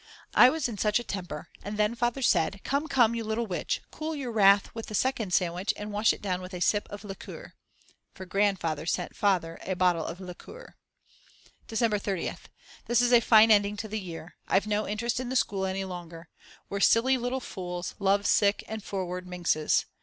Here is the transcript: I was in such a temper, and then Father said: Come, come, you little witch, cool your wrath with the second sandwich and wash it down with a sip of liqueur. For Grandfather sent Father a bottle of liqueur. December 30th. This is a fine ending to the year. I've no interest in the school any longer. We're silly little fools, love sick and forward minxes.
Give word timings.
I 0.33 0.49
was 0.49 0.67
in 0.67 0.79
such 0.79 0.97
a 0.99 1.03
temper, 1.03 1.47
and 1.61 1.77
then 1.77 1.93
Father 1.93 2.23
said: 2.23 2.61
Come, 2.63 2.87
come, 2.87 3.13
you 3.13 3.23
little 3.23 3.45
witch, 3.45 3.83
cool 3.91 4.15
your 4.15 4.31
wrath 4.31 4.73
with 4.73 4.87
the 4.87 4.95
second 4.95 5.31
sandwich 5.31 5.75
and 5.77 5.91
wash 5.93 6.11
it 6.11 6.23
down 6.23 6.41
with 6.41 6.55
a 6.55 6.59
sip 6.59 6.87
of 6.89 7.03
liqueur. 7.03 7.53
For 8.15 8.25
Grandfather 8.25 8.87
sent 8.87 9.15
Father 9.15 9.59
a 9.61 9.75
bottle 9.75 10.03
of 10.03 10.19
liqueur. 10.19 10.73
December 11.67 11.99
30th. 11.99 12.49
This 12.87 12.99
is 12.99 13.13
a 13.13 13.19
fine 13.19 13.51
ending 13.51 13.77
to 13.77 13.87
the 13.87 13.99
year. 13.99 14.33
I've 14.47 14.65
no 14.65 14.87
interest 14.87 15.19
in 15.19 15.29
the 15.29 15.35
school 15.35 15.67
any 15.67 15.83
longer. 15.83 16.29
We're 16.67 16.79
silly 16.79 17.15
little 17.19 17.39
fools, 17.39 17.93
love 17.99 18.25
sick 18.25 18.63
and 18.67 18.83
forward 18.83 19.27
minxes. 19.27 19.85